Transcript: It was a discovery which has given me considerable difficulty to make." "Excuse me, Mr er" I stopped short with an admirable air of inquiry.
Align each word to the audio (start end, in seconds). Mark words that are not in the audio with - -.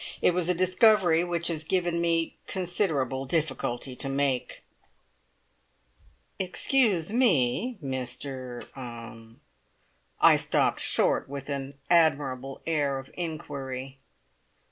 It 0.19 0.33
was 0.33 0.49
a 0.49 0.55
discovery 0.55 1.23
which 1.23 1.47
has 1.49 1.63
given 1.63 2.01
me 2.01 2.35
considerable 2.47 3.25
difficulty 3.25 3.95
to 3.97 4.09
make." 4.09 4.63
"Excuse 6.39 7.11
me, 7.11 7.77
Mr 7.83 8.65
er" 8.75 9.35
I 10.19 10.35
stopped 10.37 10.79
short 10.79 11.29
with 11.29 11.49
an 11.49 11.75
admirable 11.87 12.61
air 12.65 12.97
of 12.97 13.11
inquiry. 13.13 13.99